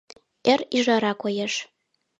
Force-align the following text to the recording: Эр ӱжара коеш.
Эр 0.51 0.59
ӱжара 0.77 1.13
коеш. 1.21 1.53